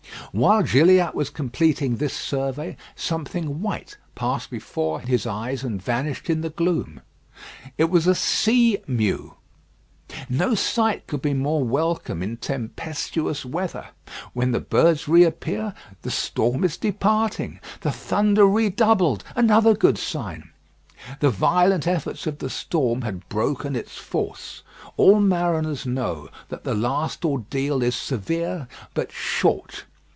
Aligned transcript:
While 0.33 0.63
Gilliatt 0.63 1.13
was 1.13 1.29
completing 1.29 1.97
this 1.97 2.13
survey, 2.13 2.77
something 2.95 3.59
white 3.61 3.97
passed 4.15 4.49
before 4.49 5.01
his 5.01 5.27
eyes 5.27 5.61
and 5.61 5.81
vanished 5.81 6.29
in 6.29 6.39
the 6.39 6.49
gloom. 6.49 7.01
It 7.77 7.89
was 7.89 8.07
a 8.07 8.15
sea 8.15 8.77
mew. 8.87 9.35
No 10.29 10.55
sight 10.55 11.05
could 11.05 11.21
be 11.21 11.33
more 11.33 11.65
welcome 11.65 12.23
in 12.23 12.37
tempestuous 12.37 13.43
weather. 13.43 13.89
When 14.31 14.53
the 14.53 14.61
birds 14.61 15.05
reappear 15.05 15.73
the 16.01 16.09
storm 16.11 16.63
is 16.63 16.77
departing. 16.77 17.59
The 17.81 17.91
thunder 17.91 18.47
redoubled; 18.47 19.25
another 19.35 19.73
good 19.73 19.97
sign. 19.97 20.51
The 21.19 21.29
violent 21.29 21.85
efforts 21.87 22.25
of 22.25 22.37
the 22.37 22.49
storm 22.49 23.01
had 23.01 23.27
broken 23.27 23.75
its 23.75 23.97
force. 23.97 24.63
All 24.95 25.19
mariners 25.19 25.85
know 25.85 26.29
that 26.47 26.63
the 26.63 26.73
last 26.75 27.25
ordeal 27.25 27.83
is 27.83 27.95
severe, 27.95 28.69
but 28.93 29.11
short. 29.11 29.83